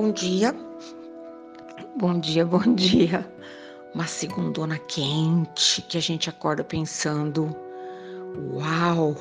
bom 0.00 0.12
dia. 0.12 0.54
Bom 1.96 2.20
dia, 2.20 2.46
bom 2.46 2.72
dia. 2.76 3.28
Uma 3.92 4.06
segundona 4.06 4.78
quente 4.78 5.82
que 5.82 5.98
a 5.98 6.00
gente 6.00 6.30
acorda 6.30 6.62
pensando: 6.62 7.50
uau, 8.54 9.16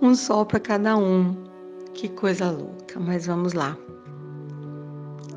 um 0.00 0.14
sol 0.14 0.46
para 0.46 0.58
cada 0.58 0.96
um. 0.96 1.36
Que 1.92 2.08
coisa 2.08 2.50
louca, 2.50 2.98
mas 2.98 3.26
vamos 3.26 3.52
lá. 3.52 3.76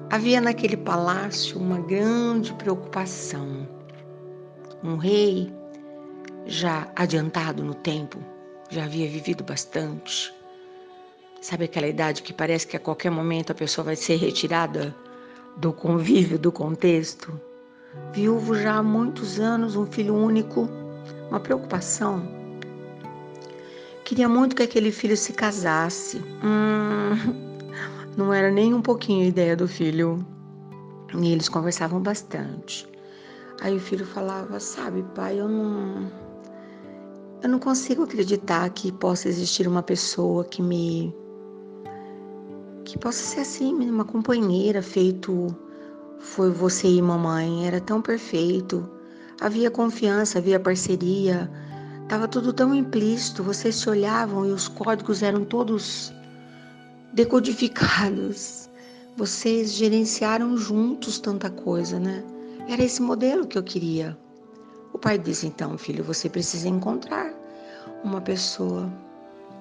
Havia 0.09 0.39
naquele 0.39 0.77
palácio 0.77 1.59
uma 1.59 1.79
grande 1.79 2.53
preocupação. 2.53 3.67
Um 4.81 4.95
rei, 4.95 5.53
já 6.45 6.89
adiantado 6.95 7.61
no 7.65 7.73
tempo, 7.73 8.17
já 8.69 8.85
havia 8.85 9.09
vivido 9.09 9.43
bastante. 9.43 10.33
Sabe 11.43 11.65
aquela 11.65 11.87
idade 11.87 12.23
que 12.23 12.31
parece 12.31 12.65
que 12.65 12.77
a 12.77 12.79
qualquer 12.79 13.11
momento 13.11 13.51
a 13.51 13.53
pessoa 13.53 13.83
vai 13.83 13.97
ser 13.97 14.15
retirada 14.15 14.95
do 15.57 15.73
convívio, 15.73 16.39
do 16.39 16.53
contexto? 16.53 17.37
Viúvo 18.13 18.55
já 18.55 18.75
há 18.75 18.81
muitos 18.81 19.41
anos, 19.41 19.75
um 19.75 19.85
filho 19.85 20.15
único, 20.15 20.69
uma 21.29 21.41
preocupação. 21.41 22.25
Queria 24.05 24.29
muito 24.29 24.55
que 24.55 24.63
aquele 24.63 24.89
filho 24.89 25.17
se 25.17 25.33
casasse. 25.33 26.23
Hum, 26.41 27.11
não 28.15 28.33
era 28.33 28.49
nem 28.49 28.73
um 28.73 28.81
pouquinho 28.81 29.25
a 29.25 29.27
ideia 29.27 29.53
do 29.53 29.67
filho. 29.67 30.25
E 31.13 31.29
eles 31.29 31.49
conversavam 31.49 32.01
bastante. 32.01 32.87
Aí 33.59 33.75
o 33.75 33.81
filho 33.81 34.05
falava: 34.05 34.61
Sabe, 34.61 35.03
pai, 35.13 35.41
eu 35.41 35.49
não. 35.49 36.09
Eu 37.41 37.49
não 37.49 37.59
consigo 37.59 38.03
acreditar 38.03 38.69
que 38.69 38.93
possa 38.93 39.27
existir 39.27 39.67
uma 39.67 39.83
pessoa 39.83 40.45
que 40.45 40.61
me. 40.61 41.13
Que 42.93 42.99
possa 42.99 43.23
ser 43.23 43.39
assim, 43.39 43.73
uma 43.89 44.05
companheira, 44.05 44.79
feito 44.79 45.47
foi 46.19 46.51
você 46.51 46.87
e 46.87 47.01
mamãe. 47.01 47.65
Era 47.65 47.81
tão 47.81 47.99
perfeito. 47.99 48.87
Havia 49.41 49.71
confiança, 49.71 50.37
havia 50.37 50.59
parceria. 50.59 51.49
Tava 52.07 52.27
tudo 52.27 52.53
tão 52.53 52.71
implícito. 52.71 53.41
Vocês 53.41 53.77
se 53.77 53.89
olhavam 53.89 54.45
e 54.47 54.51
os 54.51 54.67
códigos 54.67 55.23
eram 55.23 55.43
todos 55.43 56.13
decodificados. 57.13 58.69
Vocês 59.17 59.73
gerenciaram 59.73 60.55
juntos 60.55 61.17
tanta 61.17 61.49
coisa, 61.49 61.99
né? 61.99 62.23
Era 62.69 62.83
esse 62.83 63.01
modelo 63.01 63.47
que 63.47 63.57
eu 63.57 63.63
queria. 63.63 64.15
O 64.93 64.99
pai 64.99 65.17
disse: 65.17 65.47
então, 65.47 65.79
filho, 65.79 66.03
você 66.03 66.29
precisa 66.29 66.69
encontrar 66.69 67.33
uma 68.03 68.21
pessoa. 68.21 68.87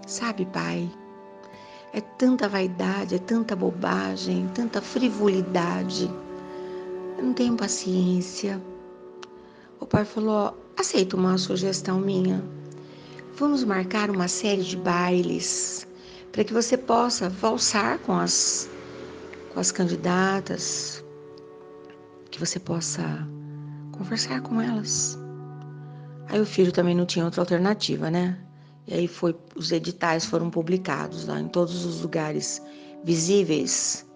Sabe, 0.06 0.44
pai? 0.44 0.86
É 1.94 2.00
tanta 2.00 2.48
vaidade, 2.48 3.16
é 3.16 3.18
tanta 3.18 3.54
bobagem, 3.54 4.48
tanta 4.54 4.80
frivolidade. 4.80 6.10
Eu 7.18 7.24
não 7.24 7.34
tenho 7.34 7.54
paciência. 7.54 8.60
O 9.78 9.84
pai 9.84 10.04
falou: 10.04 10.56
aceita 10.78 11.16
uma 11.16 11.36
sugestão 11.36 12.00
minha. 12.00 12.42
Vamos 13.36 13.62
marcar 13.62 14.10
uma 14.10 14.26
série 14.26 14.62
de 14.62 14.76
bailes 14.76 15.86
para 16.32 16.44
que 16.44 16.52
você 16.52 16.78
possa 16.78 17.28
valsar 17.28 17.98
com 17.98 18.12
as, 18.14 18.70
com 19.52 19.60
as 19.60 19.70
candidatas, 19.70 21.04
que 22.30 22.40
você 22.40 22.58
possa 22.58 23.02
conversar 23.92 24.40
com 24.40 24.60
elas. 24.60 25.18
Aí 26.28 26.40
o 26.40 26.46
filho 26.46 26.72
também 26.72 26.94
não 26.94 27.04
tinha 27.04 27.26
outra 27.26 27.42
alternativa, 27.42 28.10
né? 28.10 28.38
E 28.86 28.94
aí 28.94 29.08
foi, 29.08 29.36
os 29.54 29.70
editais 29.70 30.24
foram 30.24 30.50
publicados 30.50 31.26
lá 31.26 31.40
em 31.40 31.48
todos 31.48 31.84
os 31.84 32.02
lugares 32.02 32.62
visíveis, 33.04 34.06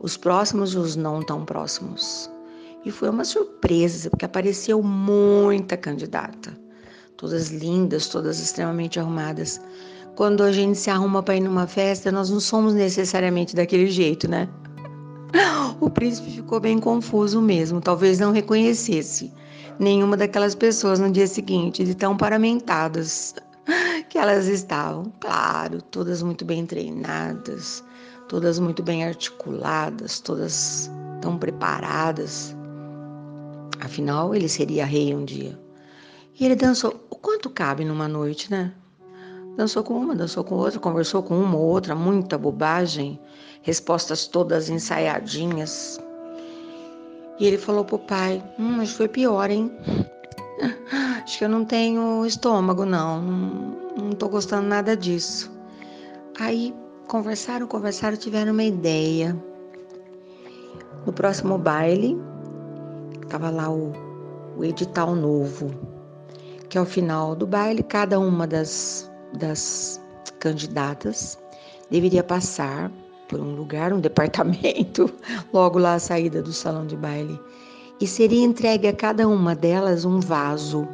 os 0.00 0.16
próximos 0.16 0.74
e 0.74 0.78
os 0.78 0.96
não 0.96 1.22
tão 1.22 1.44
próximos. 1.44 2.30
E 2.84 2.90
foi 2.90 3.10
uma 3.10 3.24
surpresa, 3.24 4.10
porque 4.10 4.24
apareceu 4.24 4.82
muita 4.82 5.76
candidata, 5.76 6.56
todas 7.16 7.50
lindas, 7.50 8.08
todas 8.08 8.38
extremamente 8.40 8.98
arrumadas 9.00 9.60
quando 10.16 10.42
a 10.42 10.50
gente 10.50 10.78
se 10.78 10.88
arruma 10.88 11.22
para 11.22 11.36
ir 11.36 11.40
numa 11.40 11.66
festa, 11.66 12.10
nós 12.10 12.30
não 12.30 12.40
somos 12.40 12.72
necessariamente 12.72 13.54
daquele 13.54 13.86
jeito, 13.86 14.28
né? 14.28 14.48
O 15.78 15.90
príncipe 15.90 16.30
ficou 16.30 16.58
bem 16.58 16.78
confuso 16.78 17.40
mesmo, 17.42 17.82
talvez 17.82 18.18
não 18.18 18.32
reconhecesse 18.32 19.30
nenhuma 19.78 20.16
daquelas 20.16 20.54
pessoas 20.54 20.98
no 20.98 21.10
dia 21.10 21.26
seguinte, 21.26 21.84
de 21.84 21.94
tão 21.94 22.16
paramentadas 22.16 23.34
que 24.16 24.20
elas 24.20 24.46
estavam. 24.46 25.12
Claro, 25.20 25.82
todas 25.82 26.22
muito 26.22 26.42
bem 26.42 26.64
treinadas, 26.64 27.84
todas 28.28 28.58
muito 28.58 28.82
bem 28.82 29.04
articuladas, 29.04 30.20
todas 30.20 30.90
tão 31.20 31.36
preparadas. 31.36 32.56
Afinal, 33.78 34.34
ele 34.34 34.48
seria 34.48 34.86
rei 34.86 35.14
um 35.14 35.22
dia. 35.22 35.60
E 36.40 36.46
ele 36.46 36.56
dançou 36.56 36.98
o 37.10 37.16
quanto 37.16 37.50
cabe 37.50 37.84
numa 37.84 38.08
noite, 38.08 38.50
né? 38.50 38.72
Dançou 39.54 39.82
com 39.82 39.92
uma, 39.92 40.14
dançou 40.14 40.42
com 40.42 40.54
outra, 40.54 40.80
conversou 40.80 41.22
com 41.22 41.38
uma 41.38 41.58
ou 41.58 41.66
outra, 41.66 41.94
muita 41.94 42.38
bobagem, 42.38 43.20
respostas 43.60 44.26
todas 44.26 44.70
ensaiadinhas. 44.70 46.00
E 47.38 47.46
ele 47.46 47.58
falou 47.58 47.84
pro 47.84 47.98
pai: 47.98 48.42
Hum, 48.58 48.76
mas 48.78 48.92
foi 48.92 49.08
pior, 49.08 49.50
hein? 49.50 49.70
Acho 51.26 51.38
que 51.38 51.44
eu 51.44 51.48
não 51.48 51.64
tenho 51.64 52.24
estômago, 52.24 52.86
não. 52.86 53.20
Não, 53.20 54.12
tô 54.12 54.28
gostando 54.28 54.68
nada 54.68 54.96
disso. 54.96 55.50
Aí 56.38 56.72
conversaram, 57.08 57.66
conversaram, 57.66 58.16
tiveram 58.16 58.52
uma 58.52 58.62
ideia. 58.62 59.36
No 61.04 61.12
próximo 61.12 61.58
baile, 61.58 62.16
tava 63.28 63.50
lá 63.50 63.68
o, 63.68 63.92
o 64.56 64.64
edital 64.64 65.16
novo, 65.16 65.68
que 66.68 66.78
ao 66.78 66.84
final 66.84 67.34
do 67.34 67.44
baile, 67.44 67.82
cada 67.82 68.20
uma 68.20 68.46
das 68.46 69.10
das 69.34 70.00
candidatas 70.38 71.36
deveria 71.90 72.22
passar 72.22 72.88
por 73.28 73.40
um 73.40 73.56
lugar, 73.56 73.92
um 73.92 73.98
departamento, 73.98 75.12
logo 75.52 75.76
lá 75.80 75.94
à 75.94 75.98
saída 75.98 76.40
do 76.40 76.52
salão 76.52 76.86
de 76.86 76.96
baile, 76.96 77.36
e 78.00 78.06
seria 78.06 78.44
entregue 78.44 78.86
a 78.86 78.92
cada 78.92 79.26
uma 79.26 79.56
delas 79.56 80.04
um 80.04 80.20
vaso. 80.20 80.86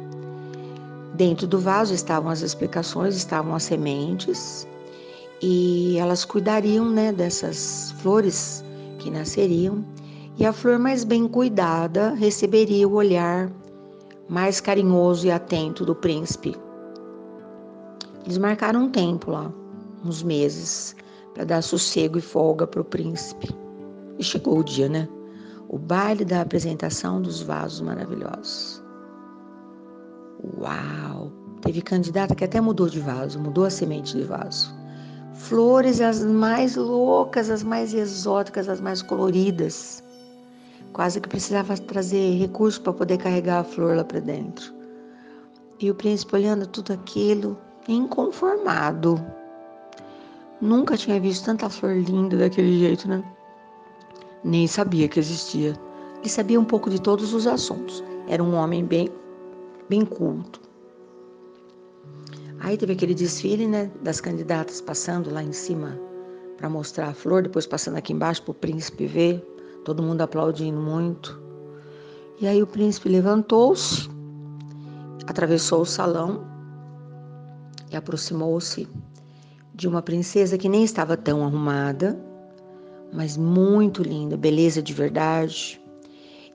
Dentro 1.13 1.45
do 1.45 1.59
vaso 1.59 1.93
estavam 1.93 2.31
as 2.31 2.41
explicações, 2.41 3.15
estavam 3.15 3.53
as 3.55 3.63
sementes, 3.63 4.67
e 5.41 5.97
elas 5.97 6.25
cuidariam 6.25 6.89
né, 6.89 7.11
dessas 7.11 7.91
flores 7.99 8.63
que 8.99 9.11
nasceriam, 9.11 9.85
e 10.37 10.45
a 10.45 10.53
flor 10.53 10.79
mais 10.79 11.03
bem 11.03 11.27
cuidada 11.27 12.13
receberia 12.13 12.87
o 12.87 12.93
olhar 12.93 13.51
mais 14.27 14.59
carinhoso 14.59 15.27
e 15.27 15.31
atento 15.31 15.85
do 15.85 15.93
príncipe, 15.93 16.55
eles 18.25 18.37
marcaram 18.37 18.83
um 18.83 18.89
tempo 18.89 19.31
lá, 19.31 19.51
uns 20.03 20.23
meses, 20.23 20.95
para 21.33 21.43
dar 21.43 21.61
sossego 21.61 22.17
e 22.17 22.21
folga 22.21 22.65
para 22.65 22.81
o 22.81 22.85
príncipe. 22.85 23.53
E 24.17 24.23
chegou 24.23 24.59
o 24.59 24.63
dia, 24.63 24.87
né? 24.87 25.09
O 25.67 25.77
baile 25.77 26.23
da 26.23 26.41
apresentação 26.41 27.21
dos 27.21 27.41
vasos 27.41 27.81
maravilhosos. 27.81 28.82
Uau! 30.43 31.31
Teve 31.61 31.81
candidata 31.81 32.35
que 32.35 32.43
até 32.43 32.59
mudou 32.59 32.89
de 32.89 32.99
vaso, 32.99 33.39
mudou 33.39 33.63
a 33.65 33.69
semente 33.69 34.17
de 34.17 34.23
vaso. 34.23 34.75
Flores 35.33 36.01
as 36.01 36.23
mais 36.23 36.75
loucas, 36.75 37.49
as 37.49 37.63
mais 37.63 37.93
exóticas, 37.93 38.67
as 38.67 38.81
mais 38.81 39.01
coloridas. 39.01 40.03
Quase 40.91 41.21
que 41.21 41.29
precisava 41.29 41.77
trazer 41.77 42.37
recursos 42.37 42.79
para 42.79 42.93
poder 42.93 43.17
carregar 43.17 43.59
a 43.59 43.63
flor 43.63 43.95
lá 43.95 44.03
para 44.03 44.19
dentro. 44.19 44.73
E 45.79 45.89
o 45.89 45.95
príncipe 45.95 46.35
olhando 46.35 46.67
tudo 46.67 46.93
aquilo, 46.93 47.57
inconformado. 47.87 49.15
Nunca 50.61 50.95
tinha 50.95 51.19
visto 51.19 51.45
tanta 51.45 51.69
flor 51.69 51.95
linda 51.95 52.37
daquele 52.37 52.79
jeito, 52.79 53.07
né? 53.07 53.23
Nem 54.43 54.67
sabia 54.67 55.07
que 55.07 55.19
existia. 55.19 55.73
Ele 56.19 56.29
sabia 56.29 56.59
um 56.59 56.65
pouco 56.65 56.89
de 56.89 57.01
todos 57.01 57.33
os 57.33 57.47
assuntos. 57.47 58.03
Era 58.27 58.43
um 58.43 58.53
homem 58.55 58.85
bem, 58.85 59.09
bem 59.89 60.05
culto. 60.05 60.61
Aí 62.59 62.77
teve 62.77 62.93
aquele 62.93 63.13
desfile, 63.13 63.67
né, 63.67 63.91
das 64.01 64.21
candidatas 64.21 64.79
passando 64.79 65.31
lá 65.31 65.43
em 65.43 65.51
cima 65.51 65.99
para 66.57 66.69
mostrar 66.69 67.09
a 67.09 67.13
flor, 67.13 67.43
depois 67.43 67.65
passando 67.65 67.97
aqui 67.97 68.13
embaixo 68.13 68.41
para 68.43 68.51
o 68.51 68.55
príncipe 68.55 69.05
ver, 69.05 69.39
todo 69.83 70.01
mundo 70.01 70.21
aplaudindo 70.21 70.79
muito. 70.79 71.41
E 72.39 72.47
aí 72.47 72.63
o 72.63 72.67
príncipe 72.67 73.09
levantou-se, 73.09 74.09
atravessou 75.27 75.81
o 75.81 75.85
salão 75.85 76.45
e 77.91 77.95
aproximou-se 77.95 78.87
de 79.75 79.87
uma 79.87 80.01
princesa 80.01 80.57
que 80.57 80.69
nem 80.69 80.83
estava 80.83 81.17
tão 81.17 81.43
arrumada, 81.43 82.17
mas 83.11 83.35
muito 83.35 84.01
linda, 84.01 84.37
beleza 84.37 84.81
de 84.81 84.93
verdade. 84.93 85.81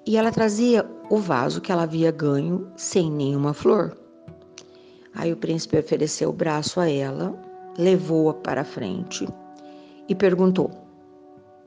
E 0.07 0.17
ela 0.17 0.33
trazia 0.33 0.89
o 1.11 1.19
vaso 1.19 1.61
que 1.61 1.73
ela 1.73 1.85
havia 1.85 2.11
ganho 2.11 2.71
sem 2.77 3.11
nenhuma 3.11 3.55
flor. 3.55 3.97
Aí 5.15 5.33
o 5.33 5.37
príncipe 5.37 5.79
ofereceu 5.79 6.31
o 6.31 6.33
braço 6.33 6.79
a 6.81 6.89
ela, 6.89 7.35
levou-a 7.77 8.35
para 8.35 8.61
a 8.61 8.65
frente 8.65 9.27
e 10.09 10.15
perguntou: 10.15 10.71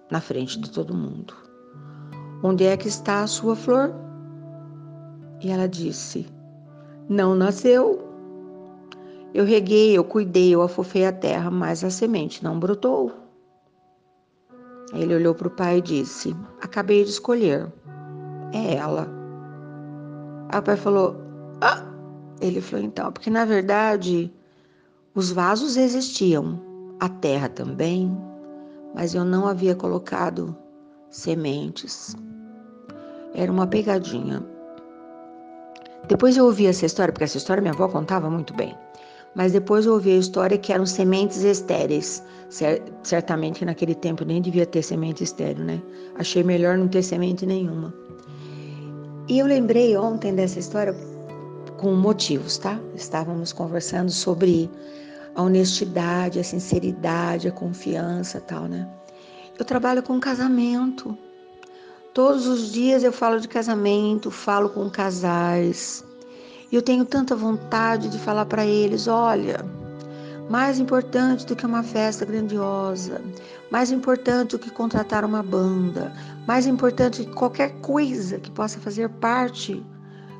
na 0.09 0.19
frente 0.19 0.59
de 0.59 0.69
todo 0.69 0.93
mundo: 0.93 1.33
Onde 2.43 2.65
é 2.65 2.75
que 2.77 2.87
está 2.87 3.23
a 3.23 3.27
sua 3.27 3.55
flor? 3.55 3.93
E 5.41 5.49
ela 5.49 5.67
disse: 5.67 6.27
Não 7.09 7.33
nasceu. 7.33 8.07
Eu 9.33 9.45
reguei, 9.45 9.97
eu 9.97 10.03
cuidei, 10.03 10.53
eu 10.53 10.61
afofei 10.61 11.05
a 11.05 11.11
terra, 11.11 11.49
mas 11.49 11.83
a 11.83 11.89
semente 11.89 12.43
não 12.43 12.59
brotou. 12.59 13.13
Ele 14.93 15.15
olhou 15.15 15.33
para 15.33 15.47
o 15.47 15.51
pai 15.51 15.77
e 15.77 15.81
disse: 15.81 16.35
Acabei 16.61 17.03
de 17.03 17.11
escolher. 17.11 17.71
É 18.53 18.75
ela. 18.75 19.20
O 20.57 20.61
pai 20.61 20.75
falou: 20.75 21.15
Ah! 21.61 21.81
Ele 22.41 22.59
falou: 22.59 22.85
Então, 22.85 23.11
porque 23.11 23.29
na 23.29 23.45
verdade 23.45 24.31
os 25.15 25.31
vasos 25.31 25.77
existiam, 25.77 26.59
a 26.99 27.07
terra 27.09 27.49
também, 27.49 28.15
mas 28.93 29.15
eu 29.15 29.23
não 29.23 29.47
havia 29.47 29.75
colocado 29.75 30.55
sementes. 31.09 32.15
Era 33.33 33.51
uma 33.51 33.67
pegadinha. 33.67 34.43
Depois 36.07 36.35
eu 36.35 36.45
ouvi 36.45 36.65
essa 36.67 36.85
história, 36.85 37.13
porque 37.13 37.23
essa 37.23 37.37
história 37.37 37.61
minha 37.61 37.73
avó 37.73 37.87
contava 37.87 38.29
muito 38.29 38.53
bem. 38.53 38.75
Mas 39.35 39.53
depois 39.53 39.85
eu 39.85 39.93
ouvi 39.93 40.11
a 40.11 40.17
história 40.17 40.57
que 40.57 40.73
eram 40.73 40.85
sementes 40.85 41.43
estéreis. 41.43 42.23
Certamente 43.03 43.63
naquele 43.63 43.95
tempo 43.95 44.25
nem 44.25 44.41
devia 44.41 44.65
ter 44.65 44.81
semente 44.81 45.23
estéreo, 45.23 45.63
né? 45.63 45.81
Achei 46.15 46.43
melhor 46.43 46.77
não 46.77 46.87
ter 46.87 47.01
semente 47.01 47.45
nenhuma. 47.45 47.93
E 49.31 49.39
eu 49.39 49.47
lembrei 49.47 49.95
ontem 49.95 50.35
dessa 50.35 50.59
história 50.59 50.93
com 51.77 51.93
motivos, 51.93 52.57
tá? 52.57 52.77
Estávamos 52.93 53.53
conversando 53.53 54.11
sobre 54.11 54.69
a 55.33 55.41
honestidade, 55.41 56.37
a 56.37 56.43
sinceridade, 56.43 57.47
a 57.47 57.51
confiança, 57.53 58.41
tal, 58.41 58.65
né? 58.65 58.85
Eu 59.57 59.63
trabalho 59.63 60.03
com 60.03 60.19
casamento. 60.19 61.17
Todos 62.13 62.45
os 62.45 62.73
dias 62.73 63.05
eu 63.05 63.13
falo 63.13 63.39
de 63.39 63.47
casamento, 63.47 64.29
falo 64.29 64.67
com 64.67 64.89
casais. 64.89 66.03
E 66.69 66.75
eu 66.75 66.81
tenho 66.81 67.05
tanta 67.05 67.33
vontade 67.33 68.09
de 68.09 68.19
falar 68.19 68.47
para 68.47 68.65
eles: 68.65 69.07
olha, 69.07 69.65
mais 70.51 70.79
importante 70.79 71.45
do 71.45 71.55
que 71.55 71.65
uma 71.65 71.81
festa 71.81 72.25
grandiosa, 72.25 73.21
mais 73.71 73.89
importante 73.89 74.51
do 74.51 74.59
que 74.59 74.69
contratar 74.69 75.23
uma 75.23 75.41
banda, 75.41 76.11
mais 76.45 76.67
importante 76.67 77.23
que 77.23 77.31
qualquer 77.31 77.71
coisa 77.79 78.37
que 78.37 78.51
possa 78.51 78.77
fazer 78.77 79.07
parte 79.07 79.81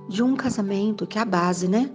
de 0.10 0.22
um 0.22 0.36
casamento, 0.36 1.08
que 1.08 1.18
é 1.18 1.22
a 1.22 1.26
base, 1.26 1.70
né? 1.70 1.90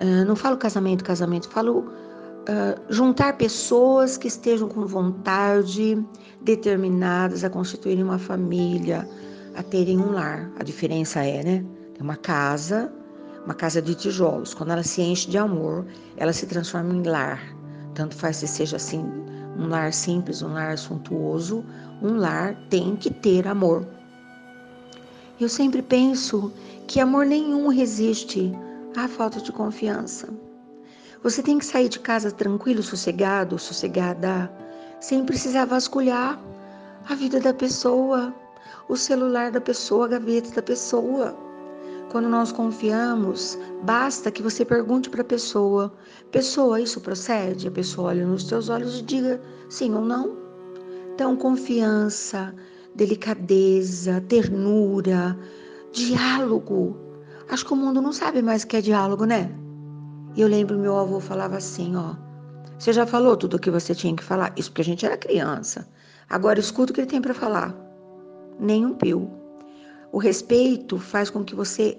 Uh, 0.00 0.24
não 0.24 0.36
falo 0.36 0.56
casamento, 0.56 1.02
casamento, 1.02 1.48
falo 1.48 1.80
uh, 1.80 2.80
juntar 2.88 3.36
pessoas 3.36 4.16
que 4.16 4.28
estejam 4.28 4.68
com 4.68 4.86
vontade, 4.86 6.00
determinadas 6.42 7.42
a 7.42 7.50
constituírem 7.50 8.04
uma 8.04 8.18
família, 8.18 9.08
a 9.56 9.62
terem 9.64 9.98
um 9.98 10.12
lar. 10.12 10.52
A 10.56 10.62
diferença 10.62 11.24
é, 11.24 11.42
né? 11.42 11.64
Tem 11.94 12.02
uma 12.02 12.16
casa 12.16 12.92
uma 13.46 13.54
casa 13.54 13.80
de 13.80 13.94
tijolos, 13.94 14.52
quando 14.52 14.72
ela 14.72 14.82
se 14.82 15.00
enche 15.00 15.30
de 15.30 15.38
amor, 15.38 15.86
ela 16.16 16.32
se 16.32 16.46
transforma 16.46 16.92
em 16.92 17.04
lar. 17.04 17.40
Tanto 17.94 18.16
faz 18.16 18.36
se 18.36 18.48
seja 18.48 18.76
assim 18.76 19.04
um 19.56 19.68
lar 19.68 19.92
simples, 19.92 20.42
um 20.42 20.52
lar 20.52 20.76
suntuoso, 20.76 21.64
um 22.02 22.16
lar 22.16 22.54
tem 22.68 22.96
que 22.96 23.08
ter 23.08 23.46
amor. 23.46 23.86
Eu 25.40 25.48
sempre 25.48 25.80
penso 25.80 26.52
que 26.86 27.00
amor 27.00 27.24
nenhum 27.24 27.68
resiste 27.68 28.52
à 28.96 29.06
falta 29.06 29.40
de 29.40 29.52
confiança. 29.52 30.28
Você 31.22 31.42
tem 31.42 31.58
que 31.58 31.64
sair 31.64 31.88
de 31.88 32.00
casa 32.00 32.30
tranquilo, 32.30 32.82
sossegado, 32.82 33.58
sossegada, 33.58 34.50
sem 35.00 35.24
precisar 35.24 35.66
vasculhar 35.66 36.38
a 37.08 37.14
vida 37.14 37.40
da 37.40 37.54
pessoa, 37.54 38.34
o 38.88 38.96
celular 38.96 39.50
da 39.50 39.60
pessoa, 39.60 40.06
a 40.06 40.08
gaveta 40.08 40.50
da 40.50 40.62
pessoa. 40.62 41.45
Quando 42.10 42.28
nós 42.28 42.52
confiamos, 42.52 43.58
basta 43.82 44.30
que 44.30 44.42
você 44.42 44.64
pergunte 44.64 45.10
para 45.10 45.22
a 45.22 45.24
pessoa: 45.24 45.92
Pessoa, 46.30 46.80
isso 46.80 47.00
procede? 47.00 47.68
A 47.68 47.70
pessoa 47.70 48.10
olha 48.10 48.26
nos 48.26 48.44
teus 48.44 48.68
olhos 48.68 49.00
e 49.00 49.02
diga 49.02 49.40
sim 49.68 49.92
ou 49.94 50.02
não. 50.02 50.36
Então, 51.14 51.36
confiança, 51.36 52.54
delicadeza, 52.94 54.20
ternura, 54.28 55.36
diálogo. 55.92 56.96
Acho 57.48 57.64
que 57.64 57.72
o 57.72 57.76
mundo 57.76 58.00
não 58.00 58.12
sabe 58.12 58.42
mais 58.42 58.62
o 58.62 58.66
que 58.66 58.76
é 58.76 58.80
diálogo, 58.80 59.24
né? 59.24 59.50
E 60.34 60.40
eu 60.40 60.48
lembro 60.48 60.78
meu 60.78 60.96
avô 60.96 61.18
falava 61.18 61.56
assim, 61.56 61.96
ó. 61.96 62.14
Você 62.78 62.92
já 62.92 63.06
falou 63.06 63.36
tudo 63.36 63.56
o 63.56 63.58
que 63.58 63.70
você 63.70 63.94
tinha 63.94 64.14
que 64.14 64.22
falar? 64.22 64.52
Isso 64.56 64.70
porque 64.70 64.82
a 64.82 64.84
gente 64.84 65.06
era 65.06 65.16
criança. 65.16 65.88
Agora 66.28 66.60
escuta 66.60 66.92
o 66.92 66.94
que 66.94 67.00
ele 67.00 67.08
tem 67.08 67.22
para 67.22 67.32
falar. 67.32 67.74
Nem 68.60 68.84
um 68.84 68.94
pio. 68.94 69.30
O 70.12 70.18
respeito 70.18 70.98
faz 70.98 71.30
com 71.30 71.44
que 71.44 71.54
você 71.54 71.96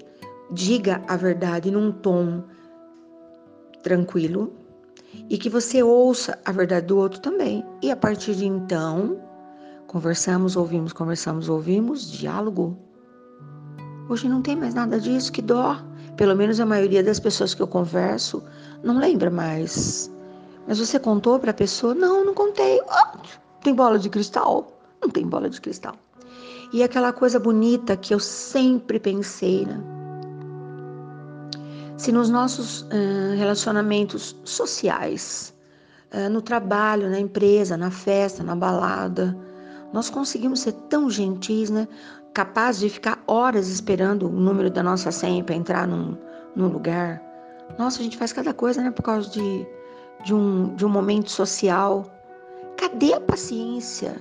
diga 0.51 1.03
a 1.07 1.15
verdade 1.15 1.69
num 1.71 1.91
tom 1.91 2.43
tranquilo 3.83 4.53
e 5.29 5.37
que 5.37 5.49
você 5.49 5.83
ouça 5.83 6.37
a 6.45 6.51
verdade 6.51 6.87
do 6.87 6.97
outro 6.97 7.19
também. 7.19 7.63
E 7.81 7.91
a 7.91 7.95
partir 7.95 8.35
de 8.35 8.45
então, 8.45 9.19
conversamos, 9.87 10.55
ouvimos, 10.55 10.93
conversamos, 10.93 11.49
ouvimos, 11.49 12.09
diálogo. 12.11 12.77
Hoje 14.09 14.29
não 14.29 14.41
tem 14.41 14.55
mais 14.55 14.73
nada 14.73 14.99
disso, 14.99 15.31
que 15.31 15.41
dó. 15.41 15.77
Pelo 16.15 16.35
menos 16.35 16.59
a 16.59 16.65
maioria 16.65 17.03
das 17.03 17.19
pessoas 17.19 17.53
que 17.53 17.61
eu 17.61 17.67
converso 17.67 18.43
não 18.83 18.97
lembra 18.97 19.29
mais. 19.29 20.11
Mas 20.67 20.79
você 20.79 20.99
contou 20.99 21.39
para 21.39 21.51
a 21.51 21.53
pessoa? 21.53 21.93
Não, 21.93 22.25
não 22.25 22.33
contei. 22.33 22.81
Oh, 22.81 23.17
tem 23.63 23.73
bola 23.73 23.99
de 23.99 24.09
cristal? 24.09 24.71
Não 25.01 25.09
tem 25.09 25.27
bola 25.27 25.49
de 25.49 25.61
cristal. 25.61 25.95
E 26.71 26.83
aquela 26.83 27.13
coisa 27.13 27.39
bonita 27.39 27.95
que 27.95 28.13
eu 28.13 28.19
sempre 28.19 28.99
pensei, 28.99 29.65
né? 29.65 29.81
Se 31.97 32.11
nos 32.11 32.29
nossos 32.29 32.81
uh, 32.81 33.35
relacionamentos 33.37 34.35
sociais, 34.43 35.53
uh, 36.13 36.29
no 36.29 36.41
trabalho, 36.41 37.09
na 37.09 37.19
empresa, 37.19 37.75
na 37.75 37.89
festa, 37.89 38.43
na 38.43 38.55
balada, 38.55 39.35
nós 39.93 40.09
conseguimos 40.09 40.59
ser 40.59 40.73
tão 40.89 41.09
gentis, 41.09 41.69
né? 41.69 41.87
Capazes 42.33 42.81
de 42.81 42.89
ficar 42.89 43.23
horas 43.25 43.67
esperando 43.67 44.27
o 44.27 44.31
número 44.31 44.69
da 44.69 44.83
nossa 44.83 45.11
senha 45.11 45.43
para 45.43 45.55
entrar 45.55 45.87
num, 45.87 46.17
num 46.55 46.67
lugar. 46.67 47.21
Nossa, 47.79 47.99
a 47.99 48.03
gente 48.03 48.17
faz 48.17 48.31
cada 48.31 48.53
coisa, 48.53 48.81
né? 48.81 48.91
Por 48.91 49.01
causa 49.03 49.29
de, 49.29 49.65
de, 50.23 50.33
um, 50.33 50.75
de 50.75 50.85
um 50.85 50.89
momento 50.89 51.31
social. 51.31 52.05
Cadê 52.77 53.13
a 53.13 53.21
paciência? 53.21 54.15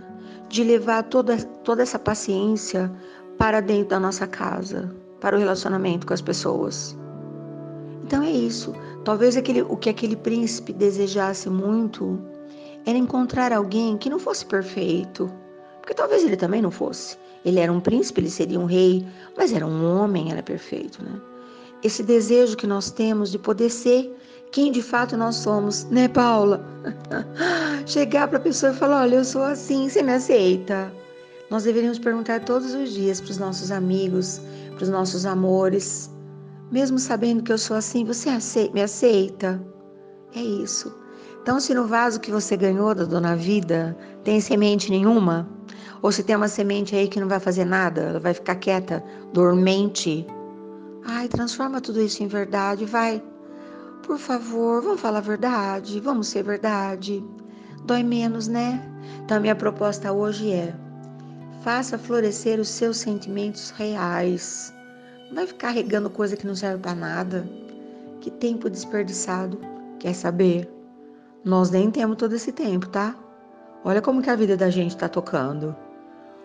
De 0.49 0.63
levar 0.63 1.03
toda, 1.05 1.37
toda 1.65 1.83
essa 1.83 1.99
paciência 1.99 2.93
para 3.39 3.61
dentro 3.61 3.89
da 3.89 4.01
nossa 4.01 4.27
casa, 4.27 4.95
para 5.21 5.37
o 5.37 5.39
relacionamento 5.39 6.07
com 6.07 6.15
as 6.15 6.21
pessoas. 6.21 6.97
Então 8.05 8.23
é 8.23 8.31
isso. 8.31 8.75
Talvez 9.05 9.37
aquele, 9.37 9.63
o 9.63 9.77
que 9.77 9.91
aquele 9.91 10.17
príncipe 10.17 10.73
desejasse 10.73 11.51
muito 11.51 12.21
era 12.85 12.97
encontrar 12.97 13.53
alguém 13.53 13.99
que 13.99 14.09
não 14.09 14.19
fosse 14.19 14.47
perfeito, 14.47 15.31
porque 15.81 15.95
talvez 15.95 16.23
ele 16.23 16.37
também 16.37 16.63
não 16.63 16.71
fosse. 16.71 17.19
Ele 17.45 17.61
era 17.61 17.73
um 17.73 17.81
príncipe, 17.81 18.21
ele 18.21 18.31
seria 18.31 18.59
um 18.59 18.65
rei, 18.65 19.07
mas 19.37 19.53
era 19.53 19.67
um 19.67 19.97
homem, 19.97 20.31
era 20.33 20.43
perfeito, 20.43 21.03
né? 21.03 21.21
Esse 21.83 22.03
desejo 22.03 22.57
que 22.57 22.67
nós 22.67 22.91
temos 22.91 23.31
de 23.31 23.39
poder 23.39 23.71
ser 23.71 24.17
quem 24.53 24.73
de 24.73 24.83
fato 24.83 25.17
nós 25.17 25.37
somos, 25.37 25.85
né, 25.85 26.09
Paula? 26.09 26.65
Chegar 27.87 28.29
para 28.29 28.39
a 28.39 28.41
pessoa 28.41 28.73
e 28.73 28.77
falar: 28.77 29.03
olha, 29.03 29.17
eu 29.17 29.25
sou 29.25 29.43
assim, 29.43 29.89
você 29.89 30.03
me 30.03 30.13
aceita? 30.13 30.93
Nós 31.51 31.65
deveríamos 31.65 31.99
perguntar 31.99 32.45
todos 32.45 32.75
os 32.75 32.91
dias 32.91 33.21
para 33.21 33.31
os 33.31 33.39
nossos 33.39 33.71
amigos, 33.71 34.41
para 34.75 34.85
os 34.85 34.89
nossos 34.89 35.25
amores, 35.25 36.11
mesmo 36.71 36.99
sabendo 36.99 37.43
que 37.43 37.53
eu 37.53 37.59
sou 37.59 37.77
assim, 37.77 38.05
você 38.05 38.31
me 38.75 38.83
aceita? 38.83 39.65
É 40.35 40.41
isso. 40.41 40.93
Então, 41.43 41.61
se 41.61 41.73
no 41.73 41.87
vaso 41.87 42.19
que 42.19 42.33
você 42.33 42.57
ganhou 42.57 42.93
da 42.93 43.05
Dona 43.05 43.37
Vida 43.37 43.97
tem 44.25 44.41
semente 44.41 44.91
nenhuma, 44.91 45.49
ou 46.03 46.11
se 46.11 46.25
tem 46.25 46.35
uma 46.35 46.49
semente 46.49 46.97
aí 46.97 47.07
que 47.07 47.21
não 47.21 47.29
vai 47.29 47.39
fazer 47.39 47.65
nada, 47.65 48.01
ela 48.01 48.19
vai 48.19 48.35
ficar 48.35 48.57
quieta, 48.57 49.03
dormente, 49.33 50.27
ai, 51.05 51.29
transforma 51.29 51.81
tudo 51.81 52.01
isso 52.01 52.23
em 52.23 52.27
verdade, 52.27 52.85
vai. 52.85 53.23
Por 54.07 54.19
favor, 54.19 54.81
vamos 54.83 55.01
falar 55.01 55.19
a 55.19 55.21
verdade, 55.21 55.99
vamos 55.99 56.29
ser 56.29 56.45
verdade. 56.45 57.25
Dói 57.87 58.05
menos, 58.05 58.47
né? 58.47 58.81
Então, 59.25 59.41
minha 59.41 59.57
proposta 59.57 60.13
hoje 60.13 60.53
é: 60.53 60.73
faça 61.63 61.99
florescer 61.99 62.61
os 62.61 62.69
seus 62.69 62.99
sentimentos 62.99 63.71
reais. 63.71 64.73
Não 65.29 65.35
vai 65.35 65.47
ficar 65.49 65.71
regando 65.71 66.09
coisa 66.09 66.37
que 66.37 66.47
não 66.47 66.55
serve 66.55 66.79
para 66.83 66.95
nada. 66.95 67.51
Que 68.21 68.31
tempo 68.31 68.71
desperdiçado. 68.71 69.59
Quer 69.99 70.15
saber? 70.15 70.71
Nós 71.45 71.73
nem 71.73 71.91
temos 71.91 72.17
todo 72.17 72.33
esse 72.37 72.53
tempo, 72.53 72.89
tá? 72.89 73.17
Olha 73.85 74.01
como 74.01 74.23
que 74.23 74.31
a 74.31 74.37
vida 74.37 74.57
da 74.57 74.71
gente 74.71 74.95
está 74.95 75.09
tocando. 75.09 75.75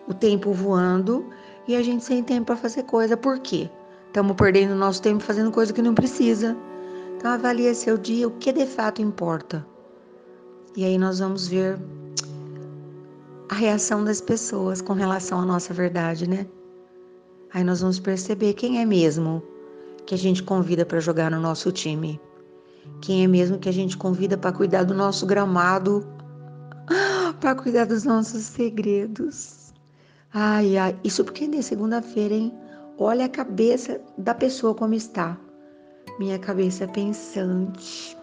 O 0.08 0.12
tempo 0.12 0.52
voando 0.52 1.30
e 1.68 1.76
a 1.76 1.82
gente 1.82 2.02
sem 2.02 2.24
tempo 2.24 2.46
para 2.46 2.56
fazer 2.56 2.82
coisa. 2.82 3.16
Por 3.16 3.38
quê? 3.38 3.70
Estamos 4.08 4.34
perdendo 4.34 4.74
nosso 4.74 5.00
tempo 5.00 5.22
fazendo 5.22 5.52
coisa 5.52 5.72
que 5.72 5.80
não 5.80 5.94
precisa. 5.94 6.56
Então 7.22 7.34
avalie 7.34 7.72
seu 7.72 7.96
dia, 7.96 8.26
o 8.26 8.32
que 8.32 8.50
de 8.50 8.66
fato 8.66 9.00
importa. 9.00 9.64
E 10.76 10.84
aí 10.84 10.98
nós 10.98 11.20
vamos 11.20 11.46
ver 11.46 11.78
a 13.48 13.54
reação 13.54 14.02
das 14.02 14.20
pessoas 14.20 14.82
com 14.82 14.92
relação 14.92 15.40
à 15.40 15.44
nossa 15.44 15.72
verdade, 15.72 16.28
né? 16.28 16.48
Aí 17.54 17.62
nós 17.62 17.80
vamos 17.80 18.00
perceber 18.00 18.54
quem 18.54 18.80
é 18.80 18.84
mesmo 18.84 19.40
que 20.04 20.16
a 20.16 20.18
gente 20.18 20.42
convida 20.42 20.84
para 20.84 20.98
jogar 20.98 21.30
no 21.30 21.38
nosso 21.38 21.70
time. 21.70 22.20
Quem 23.00 23.22
é 23.22 23.28
mesmo 23.28 23.56
que 23.56 23.68
a 23.68 23.72
gente 23.72 23.96
convida 23.96 24.36
para 24.36 24.50
cuidar 24.50 24.82
do 24.82 24.92
nosso 24.92 25.24
gramado, 25.24 26.04
para 27.38 27.54
cuidar 27.54 27.84
dos 27.84 28.02
nossos 28.02 28.42
segredos. 28.42 29.72
Ai, 30.34 30.76
ai, 30.76 30.98
isso 31.04 31.22
porque 31.22 31.44
é 31.44 31.62
segunda-feira, 31.62 32.34
hein? 32.34 32.52
Olha 32.98 33.26
a 33.26 33.28
cabeça 33.28 34.00
da 34.18 34.34
pessoa 34.34 34.74
como 34.74 34.94
está. 34.94 35.38
Minha 36.18 36.38
cabeça 36.38 36.86
pensante. 36.88 38.16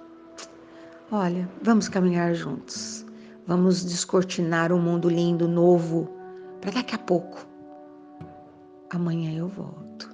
Olha, 1.12 1.50
vamos 1.63 1.89
caminhar 1.89 2.36
juntos. 2.36 3.05
Vamos 3.48 3.84
descortinar 3.84 4.72
um 4.72 4.79
mundo 4.79 5.10
lindo, 5.10 5.48
novo, 5.48 6.08
para 6.62 6.72
daqui 6.72 6.93
a 6.93 7.00
pouco. 7.00 7.48
Amanhã 8.91 9.38
eu 9.38 9.48
volto. 9.48 10.09